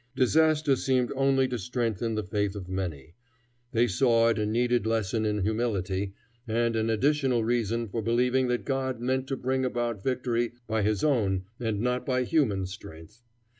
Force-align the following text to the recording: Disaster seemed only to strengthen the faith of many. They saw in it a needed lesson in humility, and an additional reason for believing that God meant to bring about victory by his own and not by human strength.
Disaster 0.15 0.75
seemed 0.75 1.13
only 1.15 1.47
to 1.47 1.59
strengthen 1.59 2.15
the 2.15 2.23
faith 2.23 2.55
of 2.55 2.67
many. 2.67 3.13
They 3.71 3.85
saw 3.85 4.29
in 4.29 4.37
it 4.37 4.41
a 4.41 4.45
needed 4.47 4.87
lesson 4.87 5.27
in 5.27 5.43
humility, 5.43 6.15
and 6.47 6.75
an 6.75 6.89
additional 6.89 7.43
reason 7.43 7.87
for 7.87 8.01
believing 8.01 8.47
that 8.47 8.65
God 8.65 8.99
meant 8.99 9.27
to 9.27 9.37
bring 9.37 9.63
about 9.63 10.03
victory 10.03 10.53
by 10.65 10.81
his 10.81 11.03
own 11.03 11.43
and 11.59 11.81
not 11.81 12.03
by 12.03 12.23
human 12.23 12.65
strength. 12.65 13.21